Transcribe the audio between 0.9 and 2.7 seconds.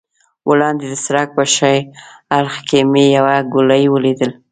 سړک په ښي اړخ